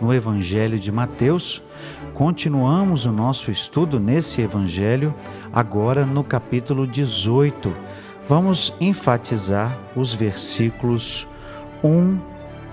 [0.00, 1.62] no Evangelho de Mateus
[2.14, 5.14] Continuamos o nosso estudo nesse evangelho,
[5.52, 7.72] agora no capítulo 18.
[8.26, 11.28] Vamos enfatizar os versículos
[11.82, 12.18] 1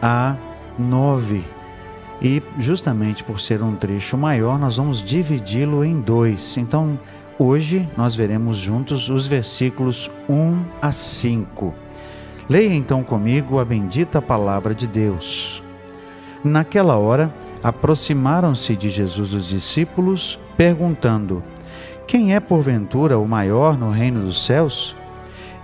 [0.01, 0.35] a
[0.79, 1.43] 9.
[2.21, 6.57] E justamente por ser um trecho maior, nós vamos dividi-lo em dois.
[6.57, 6.99] Então,
[7.37, 11.71] hoje nós veremos juntos os versículos 1 a 5.
[12.49, 15.64] Leia então comigo a bendita palavra de Deus.
[16.45, 21.43] Naquela hora, aproximaram-se de Jesus os discípulos, perguntando:
[22.05, 24.95] Quem é porventura o maior no reino dos céus?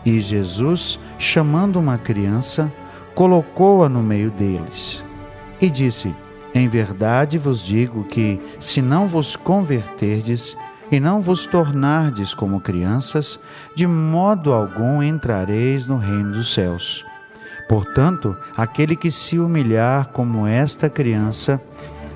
[0.03, 2.73] E Jesus, chamando uma criança,
[3.13, 5.03] colocou-a no meio deles
[5.61, 6.15] e disse:
[6.51, 10.57] Em verdade vos digo que, se não vos converterdes
[10.91, 13.39] e não vos tornardes como crianças,
[13.75, 17.05] de modo algum entrareis no reino dos céus.
[17.71, 21.63] Portanto, aquele que se humilhar como esta criança,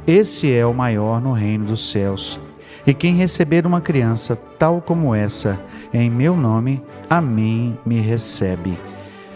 [0.05, 2.37] esse é o maior no reino dos céus.
[2.85, 5.57] E quem receber uma criança tal como essa,
[5.93, 8.77] em meu nome, a mim me recebe.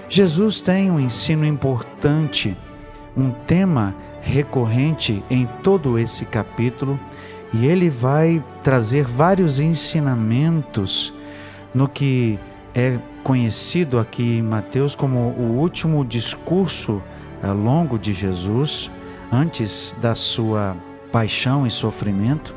[0.09, 2.53] Jesus tem um ensino importante,
[3.15, 6.99] um tema recorrente em todo esse capítulo,
[7.53, 11.13] e ele vai trazer vários ensinamentos
[11.73, 12.37] no que
[12.73, 17.01] é conhecido aqui em Mateus como o último discurso
[17.43, 18.89] eh, longo de Jesus
[19.31, 20.75] antes da sua
[21.11, 22.55] paixão e sofrimento.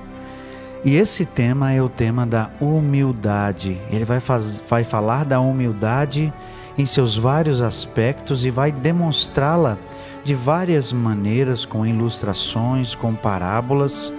[0.84, 3.80] E esse tema é o tema da humildade.
[3.90, 6.32] Ele vai, faz, vai falar da humildade
[6.76, 9.78] em seus vários aspectos e vai demonstrá-la
[10.24, 14.12] de várias maneiras, com ilustrações, com parábolas.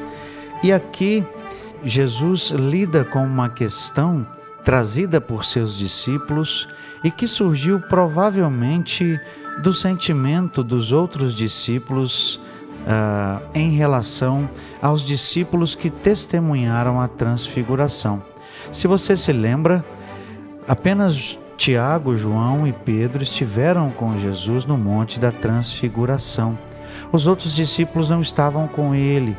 [0.62, 1.25] E aqui
[1.84, 4.25] Jesus lida com uma questão
[4.63, 6.68] trazida por seus discípulos
[7.03, 9.19] e que surgiu provavelmente
[9.62, 14.50] do sentimento dos outros discípulos uh, em relação
[14.81, 18.24] aos discípulos que testemunharam a transfiguração.
[18.72, 19.85] Se você se lembra,
[20.68, 26.57] apenas Tiago, João e Pedro estiveram com Jesus no Monte da Transfiguração.
[27.12, 29.38] Os outros discípulos não estavam com ele.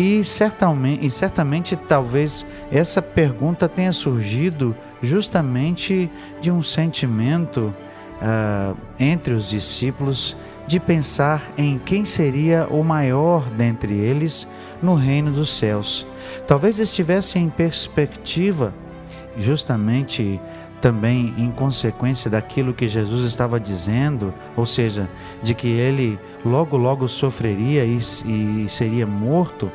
[0.00, 7.74] E certamente, e certamente talvez essa pergunta tenha surgido justamente de um sentimento
[8.16, 10.34] uh, entre os discípulos
[10.66, 14.48] de pensar em quem seria o maior dentre eles
[14.80, 16.06] no reino dos céus.
[16.46, 18.72] Talvez estivesse em perspectiva,
[19.36, 20.40] justamente
[20.80, 25.10] também em consequência daquilo que Jesus estava dizendo, ou seja,
[25.42, 29.70] de que ele logo, logo sofreria e, e seria morto.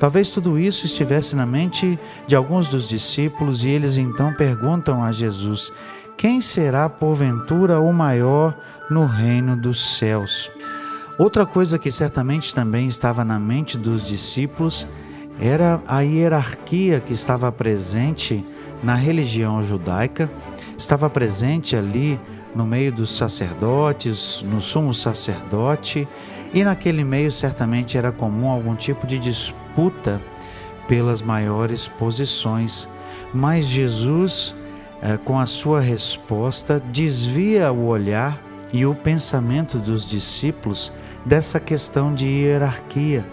[0.00, 5.12] Talvez tudo isso estivesse na mente de alguns dos discípulos e eles então perguntam a
[5.12, 5.70] Jesus:
[6.16, 8.58] quem será porventura o maior
[8.90, 10.50] no reino dos céus?
[11.18, 14.88] Outra coisa que certamente também estava na mente dos discípulos
[15.38, 18.42] era a hierarquia que estava presente
[18.82, 20.30] na religião judaica,
[20.78, 22.18] estava presente ali
[22.54, 26.08] no meio dos sacerdotes, no sumo sacerdote,
[26.54, 29.60] e naquele meio certamente era comum algum tipo de disputa
[30.86, 32.88] pelas maiores posições.
[33.32, 34.54] Mas Jesus
[35.02, 38.38] é, com a sua resposta, desvia o olhar
[38.70, 40.92] e o pensamento dos discípulos
[41.24, 43.26] dessa questão de hierarquia.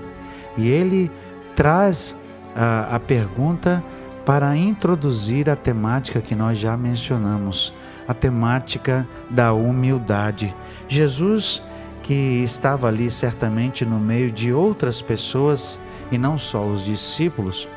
[0.57, 1.11] E ele
[1.55, 2.15] traz
[2.55, 3.83] a, a pergunta
[4.25, 7.73] para introduzir a temática que nós já mencionamos,
[8.07, 10.55] a temática da humildade.
[10.87, 11.61] Jesus,
[12.01, 17.67] que estava ali certamente no meio de outras pessoas e não só os discípulos,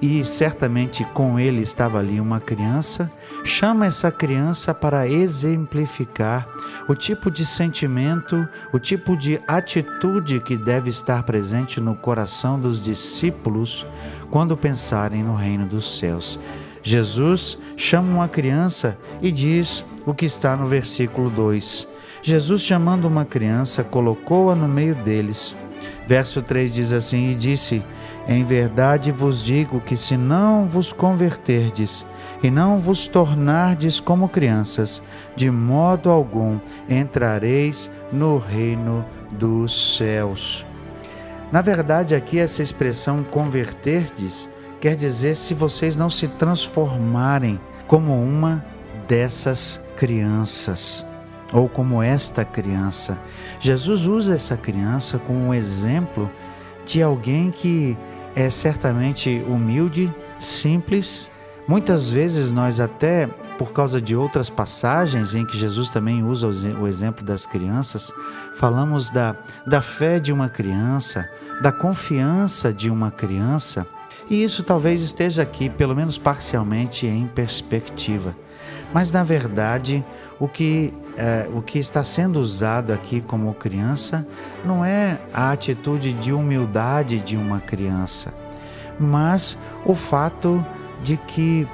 [0.00, 3.10] e certamente com ele estava ali uma criança,
[3.44, 6.46] chama essa criança para exemplificar
[6.86, 12.80] o tipo de sentimento, o tipo de atitude que deve estar presente no coração dos
[12.80, 13.86] discípulos
[14.30, 16.38] quando pensarem no reino dos céus.
[16.82, 21.88] Jesus chama uma criança e diz o que está no versículo 2.
[22.22, 25.56] Jesus, chamando uma criança, colocou-a no meio deles.
[26.06, 27.82] Verso 3 diz assim: E disse:
[28.28, 32.04] em verdade vos digo que se não vos converterdes
[32.42, 35.00] e não vos tornardes como crianças,
[35.36, 36.58] de modo algum
[36.88, 40.66] entrareis no reino dos céus.
[41.52, 44.48] Na verdade, aqui essa expressão converterdes
[44.80, 48.64] quer dizer se vocês não se transformarem como uma
[49.06, 51.06] dessas crianças
[51.52, 53.18] ou como esta criança.
[53.60, 56.30] Jesus usa essa criança como um exemplo
[56.84, 57.96] de alguém que
[58.34, 61.30] é certamente humilde, simples.
[61.66, 63.26] Muitas vezes nós até
[63.58, 68.12] por causa de outras passagens em que Jesus também usa o exemplo das crianças,
[68.54, 69.34] falamos da,
[69.66, 71.28] da fé de uma criança,
[71.62, 73.86] da confiança de uma criança,
[74.28, 78.36] e isso talvez esteja aqui, pelo menos parcialmente, em perspectiva.
[78.92, 80.04] Mas na verdade,
[80.38, 84.26] o que, é, o que está sendo usado aqui como criança
[84.64, 88.32] não é a atitude de humildade de uma criança,
[88.98, 90.64] mas o fato
[91.02, 91.68] de que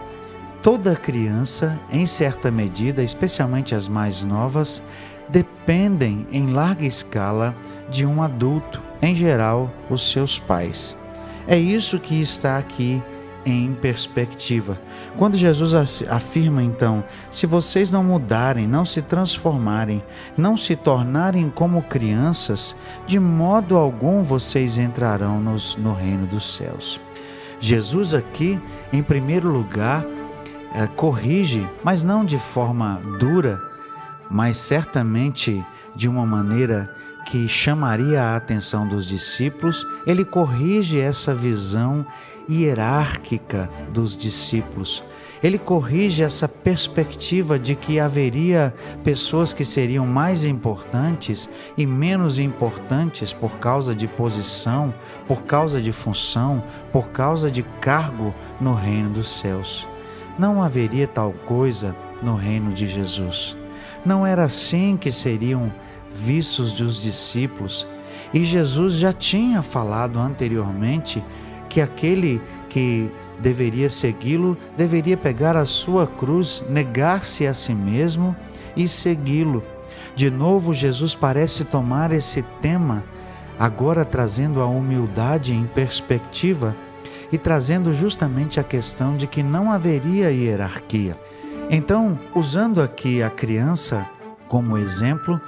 [0.63, 4.83] toda criança, em certa medida, especialmente as mais novas,
[5.29, 7.55] dependem em larga escala
[7.89, 10.97] de um adulto, em geral, os seus pais.
[11.47, 13.03] É isso que está aqui
[13.45, 14.81] em perspectiva.
[15.17, 15.75] Quando Jesus
[16.09, 20.03] afirma então: se vocês não mudarem, não se transformarem,
[20.37, 27.01] não se tornarem como crianças, de modo algum vocês entrarão nos, no reino dos céus.
[27.61, 28.61] Jesus aqui,
[28.93, 30.05] em primeiro lugar,
[30.75, 33.61] é, corrige, mas não de forma dura,
[34.31, 36.93] mas certamente de uma maneira
[37.27, 42.05] que chamaria a atenção dos discípulos, ele corrige essa visão
[42.49, 45.03] hierárquica dos discípulos.
[45.43, 48.73] Ele corrige essa perspectiva de que haveria
[49.03, 54.95] pessoas que seriam mais importantes e menos importantes por causa de posição,
[55.27, 56.63] por causa de função,
[56.93, 59.89] por causa de cargo no reino dos céus.
[60.39, 63.57] Não haveria tal coisa no reino de Jesus.
[64.05, 65.73] Não era assim que seriam
[66.09, 67.87] vistos dos discípulos.
[68.33, 71.23] E Jesus já tinha falado anteriormente
[71.73, 72.39] que aquele
[72.69, 73.11] que
[73.41, 78.37] deveria segui-lo deveria pegar a sua cruz, negar-se a si mesmo
[78.77, 79.65] e segui-lo.
[80.15, 83.03] De novo, Jesus parece tomar esse tema,
[83.59, 86.77] agora trazendo a humildade em perspectiva
[87.33, 91.17] e trazendo justamente a questão de que não haveria hierarquia.
[91.71, 94.07] Então, usando aqui a criança
[94.47, 95.41] como exemplo,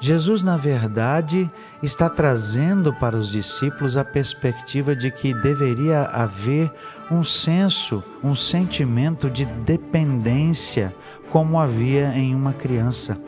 [0.00, 1.50] Jesus, na verdade,
[1.82, 6.72] está trazendo para os discípulos a perspectiva de que deveria haver
[7.10, 10.94] um senso, um sentimento de dependência,
[11.28, 13.20] como havia em uma criança.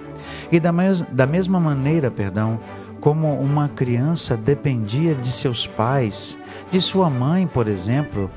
[0.50, 0.72] E da,
[1.10, 2.58] da mesma maneira, perdão,
[3.00, 6.38] como uma criança dependia de seus pais,
[6.70, 8.30] de sua mãe, por exemplo,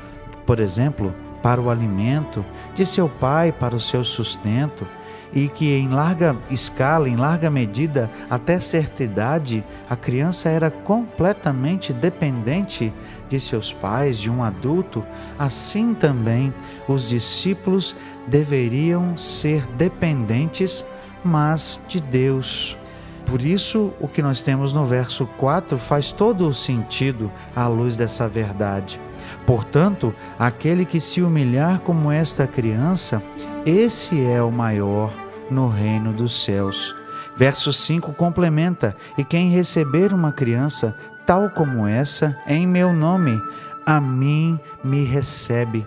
[0.46, 2.44] por exemplo, para o alimento,
[2.74, 4.86] de seu pai para o seu sustento,
[5.34, 11.94] e que em larga escala, em larga medida, até certa idade, a criança era completamente
[11.94, 12.94] dependente
[13.28, 15.06] de seus pais, de um adulto,
[15.38, 16.54] assim também
[16.88, 17.96] os discípulos
[18.28, 20.86] deveriam ser dependentes,
[21.24, 22.78] mas de Deus.
[23.26, 27.98] Por isso, o que nós temos no verso 4 faz todo o sentido à luz
[27.98, 29.02] dessa verdade.
[29.46, 33.22] Portanto, aquele que se humilhar como esta criança,
[33.66, 35.14] esse é o maior
[35.52, 36.96] no reino dos céus.
[37.36, 40.96] Verso 5 complementa: E quem receber uma criança
[41.26, 43.40] tal como essa, em meu nome,
[43.86, 45.86] a mim me recebe.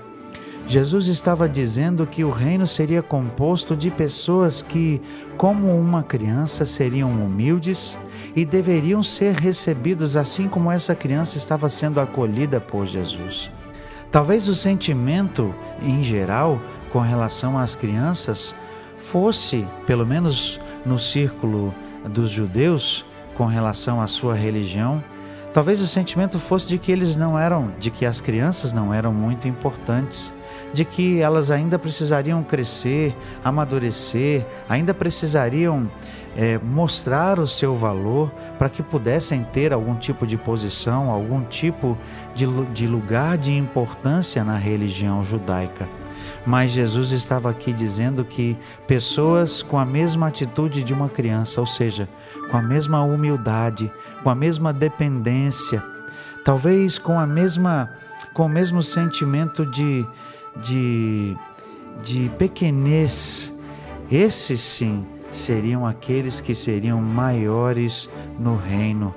[0.69, 5.01] Jesus estava dizendo que o reino seria composto de pessoas que,
[5.39, 7.97] como uma criança, seriam humildes
[8.37, 13.51] e deveriam ser recebidos assim como essa criança estava sendo acolhida por Jesus.
[14.11, 16.61] Talvez o sentimento, em geral,
[16.91, 18.55] com relação às crianças,
[18.95, 21.75] fosse, pelo menos no círculo
[22.11, 25.03] dos judeus, com relação à sua religião,
[25.59, 29.12] talvez o sentimento fosse de que eles não eram, de que as crianças não eram
[29.12, 30.33] muito importantes,
[30.73, 33.12] de que elas ainda precisariam crescer,
[33.43, 35.91] amadurecer, ainda precisariam
[36.37, 41.99] é, mostrar o seu valor para que pudessem ter algum tipo de posição, algum tipo
[42.37, 45.88] de, de lugar de importância na religião judaica.
[46.49, 51.67] Mas Jesus estava aqui dizendo que pessoas com a mesma atitude de uma criança, ou
[51.67, 52.09] seja,
[52.50, 55.85] com a mesma humildade, com a mesma dependência,
[56.47, 57.93] talvez com a mesma
[58.33, 60.07] com o mesmo sentimento de
[60.57, 61.37] de
[62.02, 63.52] de pequenez,
[64.11, 69.14] esses sim seriam aqueles que seriam maiores no reino.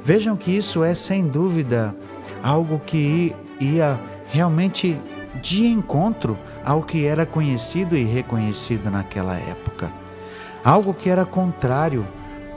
[0.00, 1.92] Vejam que isso é sem dúvida
[2.40, 4.96] algo que ia realmente
[5.40, 9.92] de encontro ao que era conhecido e reconhecido naquela época.
[10.64, 12.06] Algo que era contrário,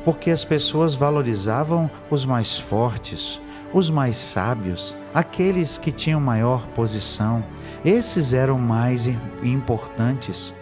[0.04, 3.42] porque as pessoas valorizavam os mais fortes,
[3.74, 7.44] os mais sábios, aqueles que tinham maior posição.
[7.86, 9.08] Esses eram mais
[9.44, 10.54] importantes.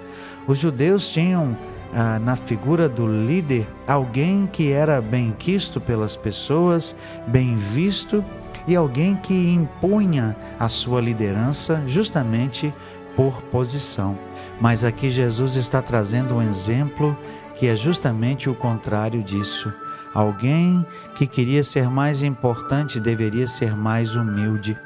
[0.48, 1.58] Os judeus tinham
[1.94, 6.96] ah, na figura do líder alguém que era bem quisto pelas pessoas,
[7.28, 8.24] bem visto
[8.70, 12.72] e alguém que impunha a sua liderança justamente
[13.16, 14.16] por posição.
[14.62, 17.18] Mas aqui Jesus está trazendo um exemplo
[17.56, 19.74] que é justamente o contrário disso.
[20.14, 20.86] Alguém
[21.16, 24.78] que queria ser mais importante deveria ser mais humilde.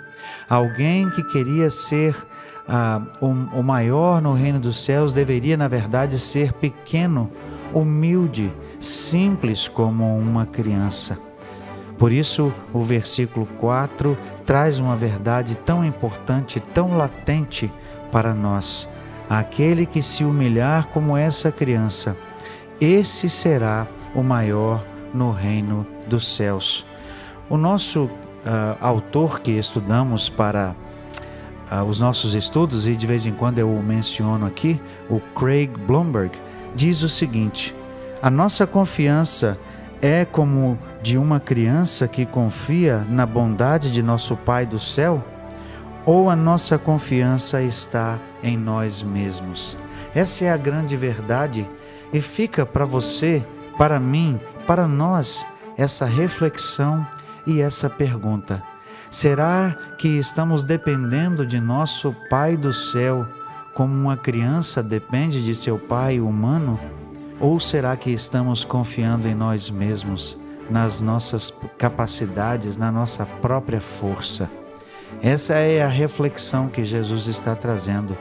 [0.49, 2.15] Alguém que queria ser
[2.65, 7.29] ah, o, o maior no reino dos céus deveria, na verdade, ser pequeno,
[7.73, 11.17] humilde, simples como uma criança.
[11.97, 17.71] Por isso, o versículo 4 traz uma verdade tão importante, tão latente
[18.11, 18.89] para nós.
[19.29, 22.17] Aquele que se humilhar como essa criança,
[22.79, 24.83] esse será o maior
[25.13, 26.85] no reino dos céus.
[27.49, 28.09] O nosso uh,
[28.81, 30.75] autor que estudamos para
[31.71, 35.69] uh, os nossos estudos, e de vez em quando eu o menciono aqui, o Craig
[35.87, 36.31] Blomberg,
[36.75, 37.75] diz o seguinte:
[38.21, 39.57] a nossa confiança
[40.01, 45.21] é como de uma criança que confia na bondade de nosso Pai do céu?
[46.05, 49.77] Ou a nossa confiança está em nós mesmos?
[50.15, 51.69] Essa é a grande verdade
[52.13, 53.45] e fica para você,
[53.77, 55.45] para mim, para nós
[55.77, 57.05] essa reflexão
[57.45, 58.63] e essa pergunta.
[59.11, 63.27] Será que estamos dependendo de nosso Pai do céu
[63.73, 66.79] como uma criança depende de seu pai humano?
[67.39, 70.37] Ou será que estamos confiando em nós mesmos,
[70.69, 74.49] nas nossas capacidades, na nossa própria força?
[75.21, 78.17] Essa é a reflexão que Jesus está trazendo.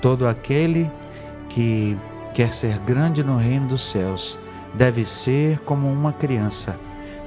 [0.00, 0.90] Todo aquele
[1.48, 1.98] que
[2.34, 4.38] quer ser grande no reino dos céus
[4.74, 6.78] deve ser como uma criança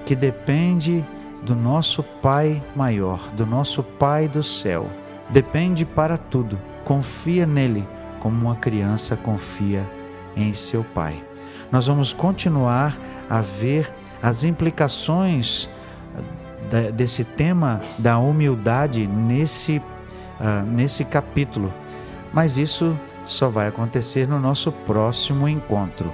[0.06, 1.06] que depende
[1.44, 4.90] do nosso Pai maior, do nosso Pai do céu.
[5.30, 7.88] Depende para tudo, confia nele
[8.20, 9.90] como uma criança confia
[10.36, 11.29] em seu Pai.
[11.72, 12.98] Nós vamos continuar
[13.30, 15.70] a ver as implicações
[16.72, 21.74] eh, desse tema da humildade nesse, uh, nesse capítulo,
[22.34, 26.14] mas isso só vai acontecer no nosso próximo encontro.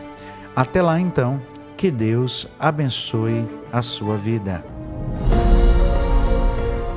[0.56, 1.42] Até lá então,
[1.76, 4.75] que Deus abençoe a sua vida.